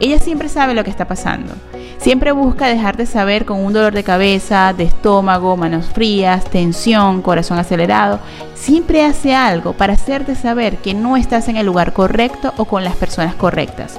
Ella 0.00 0.18
siempre 0.18 0.48
sabe 0.48 0.74
lo 0.74 0.84
que 0.84 0.90
está 0.90 1.06
pasando. 1.06 1.52
Siempre 1.98 2.32
busca 2.32 2.66
dejarte 2.66 3.06
saber 3.06 3.46
con 3.46 3.64
un 3.64 3.72
dolor 3.72 3.94
de 3.94 4.04
cabeza, 4.04 4.74
de 4.76 4.84
estómago, 4.84 5.56
manos 5.56 5.86
frías, 5.86 6.44
tensión, 6.44 7.22
corazón 7.22 7.58
acelerado. 7.58 8.20
Siempre 8.54 9.04
hace 9.04 9.34
algo 9.34 9.72
para 9.72 9.94
hacerte 9.94 10.34
saber 10.34 10.76
que 10.78 10.92
no 10.92 11.16
estás 11.16 11.48
en 11.48 11.56
el 11.56 11.66
lugar 11.66 11.92
correcto 11.92 12.52
o 12.58 12.66
con 12.66 12.84
las 12.84 12.96
personas 12.96 13.34
correctas 13.34 13.98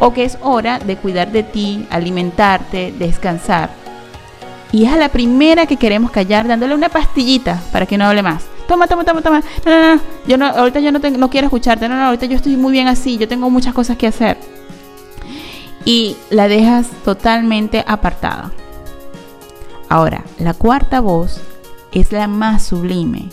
o 0.00 0.12
que 0.12 0.24
es 0.24 0.38
hora 0.42 0.78
de 0.78 0.96
cuidar 0.96 1.32
de 1.32 1.42
ti, 1.42 1.86
alimentarte, 1.90 2.92
descansar. 2.98 3.70
Y 4.72 4.86
es 4.86 4.92
a 4.92 4.96
la 4.96 5.10
primera 5.10 5.66
que 5.66 5.76
queremos 5.76 6.10
callar 6.10 6.46
dándole 6.48 6.74
una 6.74 6.88
pastillita 6.88 7.60
para 7.72 7.86
que 7.86 7.98
no 7.98 8.06
hable 8.06 8.22
más. 8.22 8.44
Toma, 8.66 8.86
toma, 8.86 9.04
toma, 9.04 9.20
toma. 9.20 9.42
No, 9.66 9.70
no, 9.70 9.96
no. 9.96 10.02
Yo 10.26 10.38
no 10.38 10.46
ahorita 10.46 10.80
yo 10.80 10.92
no, 10.92 10.98
no 10.98 11.30
quiero 11.30 11.46
escucharte. 11.46 11.88
No, 11.88 11.96
no, 11.96 12.06
ahorita 12.06 12.26
yo 12.26 12.36
estoy 12.36 12.56
muy 12.56 12.72
bien 12.72 12.88
así. 12.88 13.18
Yo 13.18 13.28
tengo 13.28 13.50
muchas 13.50 13.74
cosas 13.74 13.98
que 13.98 14.06
hacer. 14.06 14.38
Y 15.84 16.16
la 16.30 16.48
dejas 16.48 16.86
totalmente 17.04 17.84
apartada. 17.86 18.50
Ahora, 19.90 20.24
la 20.38 20.54
cuarta 20.54 21.00
voz 21.00 21.40
es 21.92 22.12
la 22.12 22.28
más 22.28 22.62
sublime. 22.62 23.28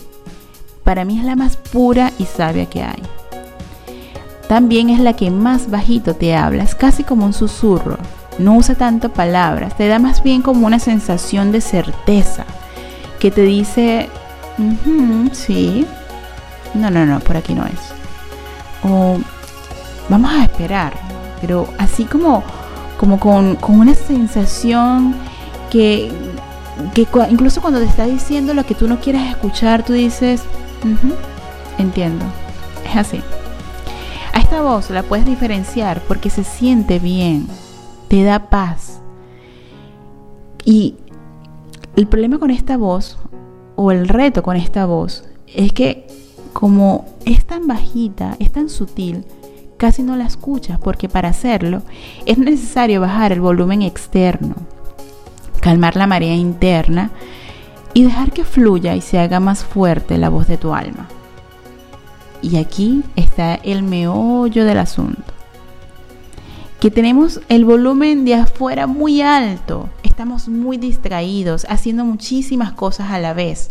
Para 0.84 1.06
mí 1.06 1.18
es 1.18 1.24
la 1.24 1.36
más 1.36 1.56
pura 1.56 2.12
y 2.18 2.26
sabia 2.26 2.66
que 2.66 2.82
hay. 2.82 3.02
También 4.50 4.90
es 4.90 4.98
la 4.98 5.12
que 5.12 5.30
más 5.30 5.70
bajito 5.70 6.14
te 6.14 6.34
habla, 6.34 6.64
es 6.64 6.74
casi 6.74 7.04
como 7.04 7.24
un 7.24 7.32
susurro. 7.32 7.98
No 8.40 8.56
usa 8.56 8.74
tanto 8.74 9.10
palabras, 9.10 9.76
te 9.76 9.86
da 9.86 10.00
más 10.00 10.24
bien 10.24 10.42
como 10.42 10.66
una 10.66 10.80
sensación 10.80 11.52
de 11.52 11.60
certeza 11.60 12.44
que 13.20 13.30
te 13.30 13.42
dice, 13.42 14.08
sí, 15.30 15.86
no, 16.74 16.90
no, 16.90 17.06
no, 17.06 17.20
por 17.20 17.36
aquí 17.36 17.54
no 17.54 17.64
es. 17.64 17.78
O 18.82 19.18
vamos 20.08 20.32
a 20.32 20.42
esperar, 20.42 20.94
pero 21.40 21.68
así 21.78 22.04
como, 22.04 22.42
como 22.98 23.20
con, 23.20 23.56
una 23.68 23.94
sensación 23.94 25.14
que, 25.70 26.10
que 26.92 27.06
incluso 27.30 27.60
cuando 27.60 27.78
te 27.78 27.86
está 27.86 28.04
diciendo 28.04 28.52
lo 28.52 28.66
que 28.66 28.74
tú 28.74 28.88
no 28.88 28.98
quieres 28.98 29.30
escuchar, 29.30 29.84
tú 29.84 29.92
dices, 29.92 30.42
entiendo, 31.78 32.24
es 32.84 32.96
así. 32.96 33.22
A 34.32 34.40
esta 34.40 34.62
voz 34.62 34.90
la 34.90 35.02
puedes 35.02 35.26
diferenciar 35.26 36.02
porque 36.08 36.30
se 36.30 36.44
siente 36.44 36.98
bien, 36.98 37.46
te 38.08 38.22
da 38.22 38.50
paz. 38.50 39.00
Y 40.64 40.96
el 41.96 42.06
problema 42.06 42.38
con 42.38 42.50
esta 42.50 42.76
voz, 42.76 43.18
o 43.76 43.92
el 43.92 44.08
reto 44.08 44.42
con 44.42 44.56
esta 44.56 44.86
voz, 44.86 45.24
es 45.46 45.72
que 45.72 46.06
como 46.52 47.06
es 47.24 47.44
tan 47.44 47.66
bajita, 47.66 48.36
es 48.38 48.52
tan 48.52 48.68
sutil, 48.68 49.24
casi 49.76 50.02
no 50.02 50.16
la 50.16 50.26
escuchas 50.26 50.78
porque 50.78 51.08
para 51.08 51.30
hacerlo 51.30 51.82
es 52.26 52.38
necesario 52.38 53.00
bajar 53.00 53.32
el 53.32 53.40
volumen 53.40 53.82
externo, 53.82 54.54
calmar 55.60 55.96
la 55.96 56.06
marea 56.06 56.34
interna 56.34 57.10
y 57.94 58.04
dejar 58.04 58.32
que 58.32 58.44
fluya 58.44 58.94
y 58.94 59.00
se 59.00 59.18
haga 59.18 59.40
más 59.40 59.64
fuerte 59.64 60.18
la 60.18 60.28
voz 60.28 60.46
de 60.46 60.58
tu 60.58 60.74
alma. 60.74 61.08
Y 62.42 62.56
aquí 62.56 63.02
está 63.16 63.54
el 63.54 63.82
meollo 63.82 64.64
del 64.64 64.78
asunto. 64.78 65.34
Que 66.80 66.90
tenemos 66.90 67.40
el 67.48 67.64
volumen 67.64 68.24
de 68.24 68.34
afuera 68.34 68.86
muy 68.86 69.20
alto, 69.20 69.90
estamos 70.02 70.48
muy 70.48 70.78
distraídos, 70.78 71.66
haciendo 71.68 72.04
muchísimas 72.04 72.72
cosas 72.72 73.10
a 73.10 73.18
la 73.18 73.34
vez, 73.34 73.70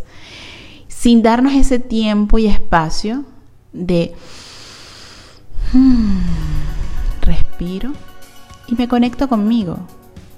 sin 0.88 1.24
darnos 1.24 1.54
ese 1.54 1.80
tiempo 1.80 2.38
y 2.38 2.46
espacio 2.46 3.26
de 3.74 4.14
hmm, 5.74 6.20
respiro 7.22 7.94
y 8.68 8.76
me 8.76 8.88
conecto 8.88 9.28
conmigo, 9.28 9.80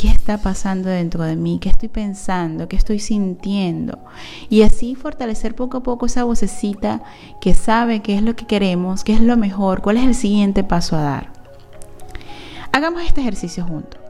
qué 0.02 0.08
está 0.08 0.40
pasando 0.40 0.90
dentro 0.90 1.24
de 1.26 1.36
mí, 1.36 1.60
qué 1.62 1.70
estoy 1.70 1.88
pensando, 1.88 2.68
qué 2.68 2.76
estoy 2.76 2.98
sintiendo. 2.98 4.00
Y 4.50 4.64
así 4.64 4.96
fortalecer 4.96 5.54
poco 5.54 5.78
a 5.78 5.84
poco 5.84 6.08
esa 6.08 6.24
vocecita 6.24 7.04
que 7.40 7.54
sabe 7.54 8.02
qué 8.02 8.16
es 8.16 8.24
lo 8.24 8.36
que 8.36 8.48
queremos, 8.48 9.04
qué 9.04 9.14
es 9.14 9.22
lo 9.22 9.38
mejor, 9.38 9.84
cuál 9.84 9.98
es 9.98 10.06
el 10.06 10.16
siguiente 10.16 10.64
paso 10.64 10.96
a 10.96 11.02
dar. 11.04 11.32
Hagamos 12.72 13.04
este 13.04 13.22
ejercicio 13.22 13.64
juntos. 13.64 14.02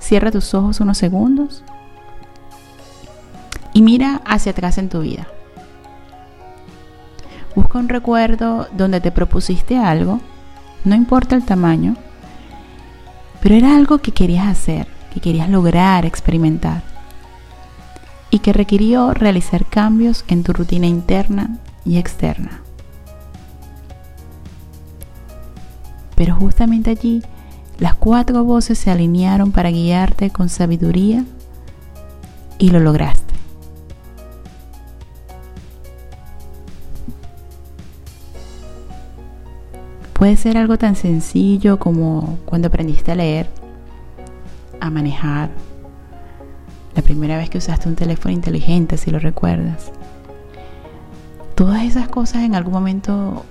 Cierra 0.00 0.30
tus 0.30 0.52
ojos 0.52 0.80
unos 0.80 0.98
segundos 0.98 1.64
y 3.72 3.80
mira 3.80 4.20
hacia 4.26 4.52
atrás 4.52 4.76
en 4.76 4.90
tu 4.90 5.00
vida. 5.00 5.28
Busca 7.56 7.78
un 7.78 7.88
recuerdo 7.88 8.68
donde 8.76 9.00
te 9.00 9.12
propusiste 9.12 9.78
algo, 9.78 10.20
no 10.84 10.94
importa 10.94 11.36
el 11.36 11.46
tamaño, 11.46 11.96
pero 13.40 13.54
era 13.54 13.76
algo 13.76 13.98
que 13.98 14.12
querías 14.12 14.46
hacer, 14.46 14.86
que 15.12 15.20
querías 15.20 15.48
lograr, 15.48 16.04
experimentar. 16.04 16.82
Y 18.30 18.40
que 18.40 18.52
requirió 18.52 19.14
realizar 19.14 19.64
cambios 19.64 20.24
en 20.28 20.42
tu 20.42 20.52
rutina 20.52 20.86
interna 20.86 21.58
y 21.84 21.96
externa. 21.96 22.62
Pero 26.14 26.34
justamente 26.34 26.90
allí, 26.90 27.22
las 27.78 27.94
cuatro 27.94 28.44
voces 28.44 28.78
se 28.78 28.90
alinearon 28.90 29.52
para 29.52 29.70
guiarte 29.70 30.30
con 30.30 30.48
sabiduría 30.48 31.24
y 32.58 32.70
lo 32.70 32.80
lograste. 32.80 33.27
Puede 40.18 40.36
ser 40.36 40.58
algo 40.58 40.78
tan 40.78 40.96
sencillo 40.96 41.78
como 41.78 42.40
cuando 42.44 42.66
aprendiste 42.66 43.12
a 43.12 43.14
leer, 43.14 43.48
a 44.80 44.90
manejar, 44.90 45.50
la 46.96 47.02
primera 47.02 47.36
vez 47.38 47.48
que 47.48 47.58
usaste 47.58 47.88
un 47.88 47.94
teléfono 47.94 48.34
inteligente, 48.34 48.96
si 48.96 49.12
lo 49.12 49.20
recuerdas. 49.20 49.92
Todas 51.54 51.84
esas 51.84 52.08
cosas 52.08 52.42
en 52.42 52.56
algún 52.56 52.72
momento 52.72 53.44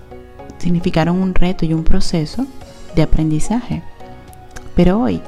significaron 0.58 1.22
un 1.22 1.34
reto 1.34 1.66
y 1.66 1.74
un 1.74 1.86
proceso 1.86 2.46
de 2.96 3.04
aprendizaje. 3.04 3.82
Pero 4.76 5.00
hoy, 5.00 5.22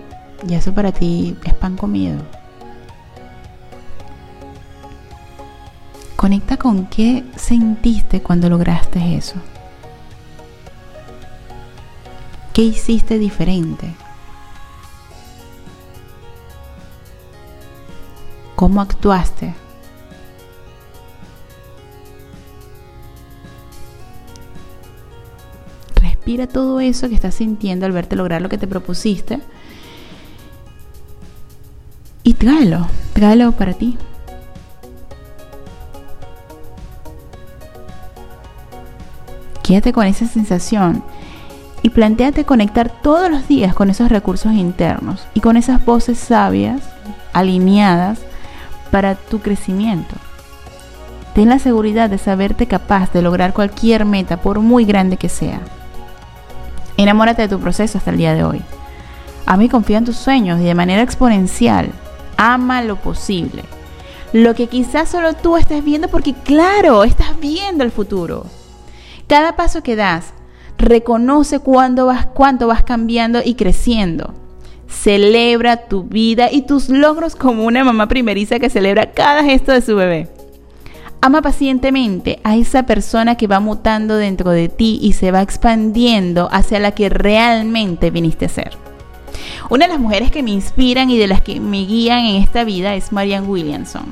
ya 0.46 0.58
eso 0.58 0.74
para 0.74 0.91
ti 0.91 1.38
es 1.46 1.53
pan 1.53 1.77
comido. 1.77 2.17
Conecta 6.17 6.58
con 6.58 6.88
qué 6.88 7.24
sentiste 7.38 8.22
cuando 8.22 8.50
lograste 8.50 9.15
eso. 9.15 9.36
¿Qué 12.60 12.66
hiciste 12.66 13.18
diferente? 13.18 13.96
¿Cómo 18.58 18.82
actuaste? 18.82 19.54
Respira 26.01 26.48
todo 26.48 26.82
eso 26.82 27.08
que 27.08 27.16
estás 27.16 27.36
sintiendo 27.36 27.86
al 27.86 27.94
verte 27.94 28.18
lograr 28.18 28.42
lo 28.42 28.50
que 28.50 28.58
te 28.58 28.68
propusiste 28.68 29.39
y 32.24 32.34
tráelo, 32.34 32.88
tráelo 33.13 33.54
para 33.54 33.72
ti. 33.72 33.98
Quédate 39.63 39.94
con 39.94 40.06
esa 40.06 40.25
sensación 40.25 41.06
y 41.81 41.89
planteate 41.89 42.45
conectar 42.45 42.89
todos 42.89 43.29
los 43.31 43.48
días 43.48 43.74
con 43.74 43.89
esos 43.89 44.09
recursos 44.09 44.53
internos 44.53 45.27
y 45.33 45.39
con 45.39 45.57
esas 45.57 45.83
voces 45.86 46.17
sabias, 46.17 46.81
alineadas 47.33 48.19
para 48.91 49.15
tu 49.15 49.39
crecimiento. 49.39 50.15
Ten 51.33 51.50
la 51.50 51.59
seguridad 51.59 52.09
de 52.09 52.17
saberte 52.17 52.67
capaz 52.67 53.13
de 53.13 53.21
lograr 53.21 53.53
cualquier 53.53 54.03
meta, 54.05 54.38
por 54.38 54.59
muy 54.59 54.83
grande 54.83 55.17
que 55.17 55.29
sea. 55.29 55.62
Enamórate 56.98 57.43
de 57.43 57.48
tu 57.48 57.59
proceso 57.59 57.98
hasta 57.98 58.12
el 58.12 58.17
día 58.17 58.33
de 58.33 58.43
hoy. 58.43 58.62
Ama 59.45 59.63
y 59.63 59.69
confía 59.69 60.00
en 60.00 60.05
tus 60.05 60.17
sueños 60.17 60.59
y 60.59 60.63
de 60.63 60.75
manera 60.75 61.01
exponencial. 61.01 61.91
Ama 62.36 62.81
lo 62.81 62.98
posible. 62.98 63.63
Lo 64.33 64.53
que 64.53 64.67
quizás 64.67 65.09
solo 65.09 65.33
tú 65.33 65.57
estés 65.57 65.83
viendo 65.83 66.07
porque 66.07 66.33
claro, 66.33 67.03
estás 67.03 67.39
viendo 67.39 67.83
el 67.83 67.91
futuro. 67.91 68.45
Cada 69.27 69.55
paso 69.55 69.81
que 69.81 69.95
das, 69.95 70.33
reconoce 70.79 71.59
cuándo 71.59 72.07
vas, 72.07 72.25
cuánto 72.25 72.65
vas 72.67 72.83
cambiando 72.83 73.41
y 73.43 73.53
creciendo. 73.53 74.33
Celebra 74.88 75.86
tu 75.88 76.03
vida 76.03 76.51
y 76.51 76.63
tus 76.63 76.89
logros 76.89 77.36
como 77.36 77.65
una 77.65 77.83
mamá 77.83 78.07
primeriza 78.07 78.57
que 78.57 78.71
celebra 78.71 79.12
cada 79.12 79.43
gesto 79.43 79.71
de 79.71 79.81
su 79.81 79.95
bebé. 79.95 80.29
Ama 81.21 81.41
pacientemente 81.41 82.39
a 82.43 82.55
esa 82.55 82.83
persona 82.83 83.36
que 83.36 83.45
va 83.45 83.59
mutando 83.59 84.15
dentro 84.15 84.51
de 84.51 84.69
ti 84.69 85.00
y 85.01 85.13
se 85.13 85.31
va 85.31 85.41
expandiendo 85.41 86.48
hacia 86.51 86.79
la 86.79 86.91
que 86.91 87.09
realmente 87.09 88.09
viniste 88.09 88.45
a 88.45 88.50
ser. 88.50 88.77
Una 89.69 89.86
de 89.86 89.93
las 89.93 90.00
mujeres 90.00 90.31
que 90.31 90.41
me 90.41 90.51
inspiran 90.51 91.12
y 91.12 91.17
de 91.17 91.27
las 91.27 91.41
que 91.41 91.59
me 91.59 91.86
guían 91.86 92.19
en 92.19 92.41
esta 92.41 92.63
vida 92.63 92.95
es 92.95 93.12
Marianne 93.12 93.48
Williamson. 93.48 94.05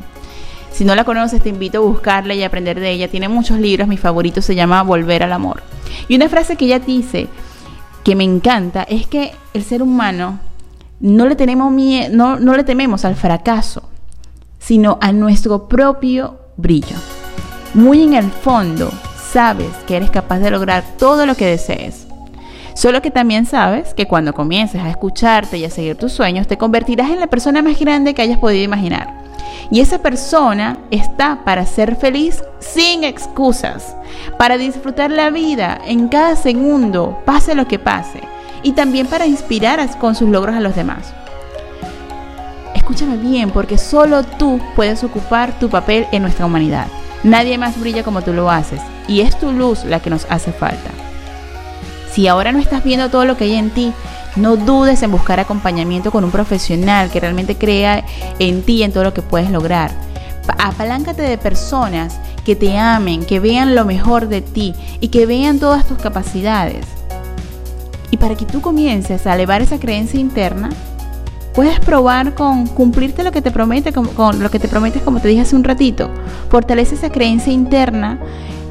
Si 0.78 0.86
no 0.86 0.94
la 0.94 1.06
conoces, 1.06 1.42
te 1.42 1.50
invito 1.50 1.80
a 1.80 1.82
buscarla 1.82 2.36
y 2.36 2.44
aprender 2.44 2.80
de 2.80 2.92
ella. 2.92 3.08
Tiene 3.08 3.28
muchos 3.28 3.60
libros, 3.60 3.88
mi 3.88 3.98
favorito 3.98 4.44
se 4.44 4.54
llama 4.54 4.84
Volver 4.84 5.24
al 5.24 5.34
Amor. 5.34 5.64
Y 6.08 6.16
una 6.16 6.30
frase 6.30 6.56
que 6.56 6.66
ella 6.66 6.78
dice 6.78 7.28
que 8.04 8.16
me 8.16 8.24
encanta 8.24 8.84
es 8.84 9.08
que 9.08 9.34
el 9.56 9.64
ser 9.64 9.82
humano 9.82 10.40
no 11.00 11.26
le, 11.26 11.36
tenemos 11.36 11.74
no, 12.12 12.40
no 12.40 12.54
le 12.54 12.64
tememos 12.64 13.06
al 13.06 13.16
fracaso, 13.16 13.90
sino 14.60 15.00
a 15.02 15.12
nuestro 15.14 15.68
propio 15.68 16.38
brillo. 16.58 16.98
Muy 17.74 18.04
en 18.04 18.14
el 18.14 18.30
fondo, 18.30 18.92
sabes 19.32 19.72
que 19.88 19.96
eres 19.96 20.12
capaz 20.12 20.38
de 20.38 20.52
lograr 20.52 20.84
todo 21.00 21.26
lo 21.26 21.34
que 21.34 21.48
desees. 21.48 22.06
Solo 22.76 23.02
que 23.02 23.10
también 23.10 23.48
sabes 23.48 23.96
que 23.96 24.06
cuando 24.06 24.36
comiences 24.36 24.84
a 24.84 24.92
escucharte 24.92 25.58
y 25.58 25.66
a 25.66 25.72
seguir 25.72 25.96
tus 25.96 26.12
sueños, 26.12 26.46
te 26.46 26.60
convertirás 26.60 27.10
en 27.10 27.20
la 27.20 27.26
persona 27.26 27.64
más 27.64 27.80
grande 27.80 28.14
que 28.14 28.22
hayas 28.22 28.38
podido 28.38 28.64
imaginar. 28.64 29.17
Y 29.70 29.82
esa 29.82 30.00
persona 30.00 30.78
está 30.92 31.44
para 31.44 31.66
ser 31.66 31.96
feliz 31.96 32.44
sin 32.60 33.04
excusas, 33.04 33.96
para 34.38 34.58
disfrutar 34.58 35.12
la 35.12 35.30
vida 35.30 35.80
en 35.86 36.08
cada 36.08 36.36
segundo, 36.36 37.18
pase 37.26 37.56
lo 37.56 37.68
que 37.68 37.80
pase, 37.80 38.22
y 38.64 38.72
también 38.72 39.08
para 39.08 39.26
inspirar 39.26 39.86
con 40.00 40.16
sus 40.16 40.30
logros 40.30 40.56
a 40.56 40.62
los 40.62 40.76
demás 40.76 41.14
escúchame 42.88 43.18
bien, 43.18 43.50
porque 43.50 43.78
solo 43.78 44.24
tú 44.24 44.62
puedes 44.74 45.04
ocupar 45.04 45.60
tu 45.60 45.70
papel 45.70 46.08
en 46.14 46.22
nuestra 46.22 46.46
humanidad. 46.46 46.88
Nadie 47.22 47.58
más 47.58 47.78
brilla 47.78 48.02
como 48.02 48.22
tú 48.22 48.32
lo 48.32 48.50
haces, 48.50 48.80
y 49.10 49.20
es 49.20 49.38
tu 49.38 49.52
luz 49.52 49.84
la 49.84 50.00
que 50.00 50.10
nos 50.10 50.26
hace 50.30 50.54
falta. 50.54 50.90
Si 52.14 52.30
ahora 52.30 52.54
no 52.54 52.60
estás 52.60 52.86
viendo 52.86 53.10
todo 53.10 53.26
lo 53.26 53.36
que 53.36 53.44
hay 53.44 53.56
en 53.56 53.72
ti, 53.72 53.92
no 54.38 54.56
dudes 54.56 55.04
en 55.04 55.12
buscar 55.12 55.40
acompañamiento 55.40 56.12
con 56.12 56.24
un 56.24 56.32
profesional 56.32 57.10
que 57.10 57.20
realmente 57.20 57.56
crea 57.56 58.06
en 58.40 58.62
ti 58.64 58.84
en 58.84 58.92
todo 58.92 59.04
lo 59.04 59.14
que 59.14 59.22
puedes 59.22 59.52
lograr. 59.52 59.92
Apaláncate 60.58 61.24
de 61.24 61.38
personas 61.38 62.20
que 62.46 62.56
te 62.56 62.78
amen, 62.78 63.26
que 63.26 63.40
vean 63.40 63.76
lo 63.76 63.84
mejor 63.84 64.30
de 64.30 64.42
ti 64.42 64.74
y 65.02 65.10
que 65.10 65.26
vean 65.26 65.60
todas 65.60 65.86
tus 65.86 65.98
capacidades. 65.98 66.86
Y 68.12 68.18
para 68.18 68.36
que 68.36 68.46
tú 68.46 68.62
comiences 68.62 69.28
a 69.28 69.36
elevar 69.36 69.62
esa 69.62 69.80
creencia 69.80 70.20
interna, 70.20 70.70
puedes 71.54 71.80
probar 71.80 72.36
con 72.36 72.68
cumplirte 72.68 73.24
lo 73.24 73.32
que 73.32 73.42
te 73.42 73.52
promete, 73.52 73.92
con, 73.92 74.42
lo 74.42 74.52
que 74.52 74.60
te 74.60 74.68
prometes, 74.68 75.02
como 75.02 75.20
te 75.20 75.28
dije 75.28 75.42
hace 75.42 75.56
un 75.56 75.64
ratito. 75.64 76.10
Fortalece 76.50 76.96
esa 76.96 77.10
creencia 77.12 77.52
interna. 77.52 78.20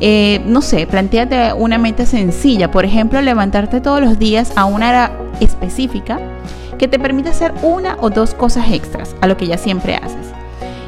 Eh, 0.01 0.43
no 0.45 0.61
sé, 0.61 0.87
planteate 0.87 1.53
una 1.55 1.79
meta 1.79 2.05
sencilla. 2.07 2.71
Por 2.71 2.85
ejemplo, 2.85 3.21
levantarte 3.21 3.81
todos 3.81 4.01
los 4.01 4.19
días 4.19 4.53
a 4.57 4.65
una 4.67 4.89
hora 4.89 5.13
específica 5.41 6.21
que 6.79 6.89
te 6.89 6.99
permita 6.99 7.31
hacer 7.31 7.55
una 7.63 7.97
o 8.01 8.11
dos 8.11 8.35
cosas 8.35 8.71
extras 8.71 9.17
a 9.21 9.27
lo 9.27 9.37
que 9.37 9.47
ya 9.47 9.57
siempre 9.57 9.97
haces. 9.97 10.27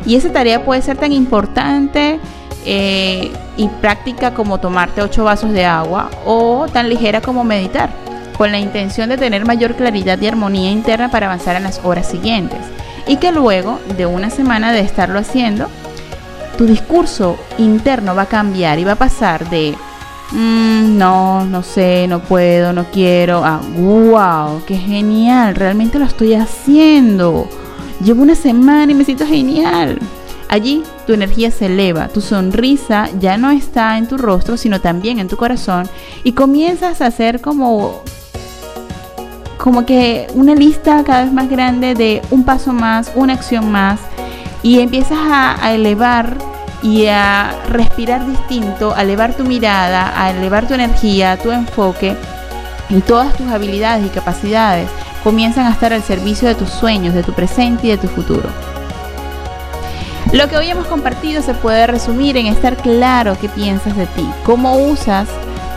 Y 0.04 0.16
esa 0.16 0.30
tarea 0.30 0.64
puede 0.64 0.82
ser 0.82 0.96
tan 0.96 1.12
importante 1.12 2.20
eh, 2.64 3.32
y 3.56 3.68
práctica 3.80 4.34
como 4.34 4.58
tomarte 4.58 5.02
ocho 5.02 5.24
vasos 5.24 5.52
de 5.52 5.64
agua 5.64 6.10
o 6.26 6.66
tan 6.72 6.88
ligera 6.88 7.20
como 7.20 7.44
meditar 7.44 7.90
con 8.36 8.52
la 8.52 8.58
intención 8.58 9.08
de 9.08 9.16
tener 9.16 9.44
mayor 9.44 9.74
claridad 9.74 10.20
y 10.20 10.28
armonía 10.28 10.70
interna 10.70 11.10
para 11.10 11.26
avanzar 11.26 11.56
en 11.56 11.64
las 11.64 11.80
horas 11.84 12.06
siguientes. 12.08 12.60
Y 13.06 13.16
que 13.16 13.32
luego 13.32 13.80
de 13.96 14.06
una 14.06 14.30
semana 14.30 14.72
de 14.72 14.80
estarlo 14.80 15.18
haciendo, 15.18 15.68
tu 16.58 16.66
discurso 16.66 17.38
interno 17.56 18.14
va 18.14 18.22
a 18.22 18.26
cambiar 18.26 18.78
y 18.80 18.84
va 18.84 18.92
a 18.92 18.96
pasar 18.96 19.48
de 19.48 19.74
mm, 20.32 20.98
no, 20.98 21.44
no 21.46 21.62
sé, 21.62 22.06
no 22.08 22.20
puedo, 22.20 22.72
no 22.72 22.84
quiero, 22.92 23.44
a 23.44 23.60
wow, 23.76 24.62
qué 24.66 24.76
genial, 24.76 25.54
realmente 25.54 25.98
lo 25.98 26.04
estoy 26.04 26.34
haciendo. 26.34 27.48
Llevo 28.04 28.22
una 28.22 28.34
semana 28.34 28.92
y 28.92 28.94
me 28.94 29.04
siento 29.04 29.24
genial. 29.24 29.98
Allí 30.48 30.82
tu 31.06 31.12
energía 31.12 31.50
se 31.50 31.66
eleva, 31.66 32.08
tu 32.08 32.20
sonrisa 32.20 33.08
ya 33.20 33.36
no 33.36 33.50
está 33.50 33.96
en 33.96 34.08
tu 34.08 34.18
rostro, 34.18 34.56
sino 34.56 34.80
también 34.80 35.18
en 35.18 35.28
tu 35.28 35.36
corazón 35.36 35.88
y 36.24 36.32
comienzas 36.32 37.00
a 37.00 37.06
hacer 37.06 37.40
como 37.40 38.02
como 39.58 39.84
que 39.84 40.28
una 40.34 40.54
lista 40.54 41.04
cada 41.04 41.24
vez 41.24 41.32
más 41.32 41.50
grande 41.50 41.94
de 41.94 42.22
un 42.30 42.44
paso 42.44 42.72
más, 42.72 43.12
una 43.14 43.34
acción 43.34 43.70
más, 43.70 44.00
y 44.62 44.80
empiezas 44.80 45.18
a, 45.20 45.74
elevar 45.74 46.36
y 46.82 47.06
a 47.06 47.54
respirar 47.68 48.26
distinto, 48.26 48.94
a 48.94 49.02
elevar 49.02 49.34
tu 49.34 49.44
mirada, 49.44 50.12
a 50.16 50.30
elevar 50.30 50.66
tu 50.66 50.74
energía, 50.74 51.36
tu 51.36 51.50
enfoque 51.50 52.16
y 52.88 53.00
todas 53.00 53.34
tus 53.36 53.48
habilidades 53.48 54.06
y 54.06 54.10
capacidades 54.10 54.88
comienzan 55.24 55.66
a 55.66 55.70
estar 55.70 55.92
al 55.92 56.02
servicio 56.02 56.48
de 56.48 56.54
tus 56.54 56.70
sueños, 56.70 57.14
de 57.14 57.22
tu 57.22 57.32
presente 57.32 57.88
y 57.88 57.90
de 57.90 57.98
tu 57.98 58.08
futuro. 58.08 58.48
Lo 60.32 60.46
que 60.48 60.56
hoy 60.56 60.68
hemos 60.68 60.86
compartido 60.86 61.42
se 61.42 61.54
puede 61.54 61.86
resumir 61.86 62.36
en 62.36 62.46
estar 62.46 62.76
claro 62.76 63.36
qué 63.40 63.48
piensas 63.48 63.96
de 63.96 64.06
ti, 64.06 64.28
cómo 64.44 64.76
usas 64.76 65.26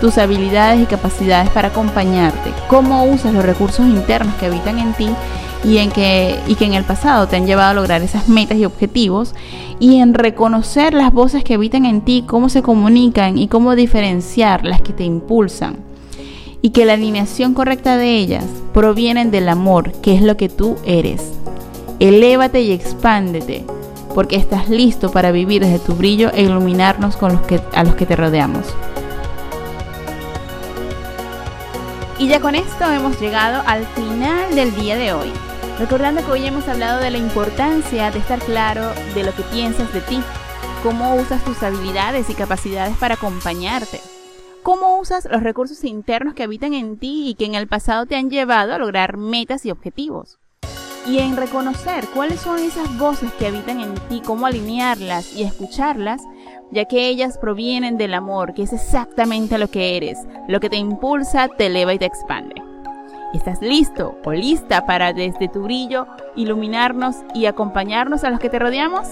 tus 0.02 0.18
habilidades 0.18 0.82
y 0.82 0.86
capacidades 0.86 1.50
para 1.52 1.70
acompañarte, 1.70 2.52
cómo 2.68 3.06
usas 3.06 3.34
los 3.34 3.46
recursos 3.46 3.86
internos 3.86 4.34
que 4.36 4.48
habitan 4.48 4.80
en 4.80 4.94
ti 4.94 5.10
y 5.64 5.78
en 5.78 5.92
que, 5.92 6.40
y 6.48 6.56
que 6.56 6.66
en 6.66 6.74
el 6.74 6.84
pasado 6.84 7.28
te 7.28 7.36
han 7.36 7.46
llevado 7.46 7.72
a 7.72 7.74
lograr 7.74 8.02
esas 8.02 8.28
metas 8.28 8.58
y 8.58 8.66
objetivos, 8.66 9.36
y 9.80 9.98
en 9.98 10.14
reconocer 10.14 10.94
las 10.94 11.14
voces 11.14 11.44
que 11.44 11.56
habitan 11.56 11.86
en 11.86 12.02
ti, 12.02 12.24
cómo 12.28 12.50
se 12.50 12.62
comunican 12.62 13.38
y 13.38 13.48
cómo 13.48 13.76
diferenciar 13.76 14.66
las 14.66 14.82
que 14.82 14.94
te 14.94 15.04
impulsan, 15.04 15.78
y 16.62 16.70
que 16.70 16.86
la 16.86 16.94
alineación 16.94 17.54
correcta 17.54 17.98
de 17.98 18.18
ellas 18.18 18.46
provienen 18.74 19.32
del 19.32 19.50
amor, 19.50 19.92
que 20.02 20.16
es 20.16 20.22
lo 20.22 20.38
que 20.38 20.50
tú 20.50 20.78
eres. 20.86 21.32
Elévate 22.00 22.62
y 22.62 22.72
expándete, 22.72 23.64
porque 24.14 24.36
estás 24.36 24.70
listo 24.70 25.12
para 25.12 25.32
vivir 25.32 25.62
desde 25.62 25.80
tu 25.80 25.94
brillo 25.94 26.32
e 26.34 26.44
iluminarnos 26.44 27.16
con 27.18 27.34
los 27.34 27.42
que, 27.42 27.60
a 27.74 27.84
los 27.84 27.96
que 27.96 28.06
te 28.06 28.16
rodeamos. 28.16 28.68
Y 32.20 32.28
ya 32.28 32.40
con 32.40 32.54
esto 32.54 32.90
hemos 32.92 33.20
llegado 33.20 33.64
al 33.66 33.84
final 33.88 34.54
del 34.54 34.76
día 34.76 34.96
de 34.96 35.14
hoy. 35.14 35.32
Recordando 35.82 36.24
que 36.24 36.32
hoy 36.32 36.46
hemos 36.46 36.68
hablado 36.68 37.02
de 37.02 37.10
la 37.10 37.18
importancia 37.18 38.12
de 38.12 38.20
estar 38.20 38.38
claro 38.38 38.92
de 39.16 39.24
lo 39.24 39.34
que 39.34 39.42
piensas 39.42 39.92
de 39.92 40.02
ti, 40.02 40.22
cómo 40.84 41.16
usas 41.16 41.44
tus 41.44 41.64
habilidades 41.64 42.30
y 42.30 42.36
capacidades 42.36 42.96
para 42.98 43.16
acompañarte, 43.16 44.00
cómo 44.62 45.00
usas 45.00 45.28
los 45.32 45.42
recursos 45.42 45.84
internos 45.84 46.36
que 46.36 46.44
habitan 46.44 46.76
en 46.76 47.00
ti 47.00 47.28
y 47.28 47.34
que 47.34 47.46
en 47.46 47.56
el 47.56 47.68
pasado 47.68 48.06
te 48.06 48.16
han 48.16 48.30
llevado 48.30 48.76
a 48.76 48.78
lograr 48.78 49.18
metas 49.18 49.66
y 49.66 49.72
objetivos. 49.72 50.38
Y 51.08 51.18
en 51.18 51.36
reconocer 51.36 52.06
cuáles 52.14 52.42
son 52.42 52.60
esas 52.60 52.96
voces 53.00 53.34
que 53.34 53.48
habitan 53.48 53.80
en 53.80 53.96
ti, 54.08 54.22
cómo 54.24 54.46
alinearlas 54.46 55.36
y 55.36 55.42
escucharlas 55.42 56.22
ya 56.72 56.86
que 56.86 57.08
ellas 57.08 57.40
provienen 57.40 57.98
del 57.98 58.14
amor, 58.14 58.54
que 58.54 58.62
es 58.62 58.72
exactamente 58.72 59.58
lo 59.58 59.68
que 59.68 59.98
eres, 59.98 60.20
lo 60.48 60.60
que 60.60 60.70
te 60.70 60.78
impulsa, 60.78 61.48
te 61.48 61.66
eleva 61.66 61.92
y 61.92 61.98
te 61.98 62.06
expande. 62.06 62.61
¿Estás 63.34 63.62
listo 63.62 64.18
o 64.26 64.34
lista 64.34 64.86
para 64.86 65.14
desde 65.14 65.48
tu 65.48 65.64
brillo 65.64 66.06
iluminarnos 66.36 67.16
y 67.34 67.46
acompañarnos 67.46 68.26
a 68.26 68.30
los 68.30 68.42
que 68.42 68.50
te 68.50 68.60
rodeamos? 68.60 69.08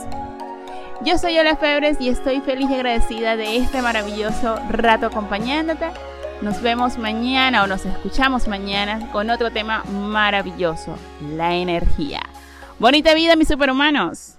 Yo 1.05 1.17
soy 1.17 1.39
Ola 1.39 1.55
Febres 1.55 2.01
y 2.01 2.09
estoy 2.09 2.41
feliz 2.41 2.69
y 2.69 2.73
agradecida 2.73 3.37
de 3.37 3.55
este 3.55 3.81
maravilloso 3.81 4.57
rato 4.69 5.05
acompañándote. 5.05 5.85
Nos 6.41 6.61
vemos 6.61 6.97
mañana 6.97 7.63
o 7.63 7.67
nos 7.67 7.85
escuchamos 7.85 8.49
mañana 8.49 9.09
con 9.13 9.29
otro 9.29 9.51
tema 9.51 9.85
maravilloso, 9.85 10.97
la 11.21 11.55
energía. 11.55 12.19
Bonita 12.77 13.13
vida, 13.13 13.37
mis 13.37 13.47
superhumanos. 13.47 14.38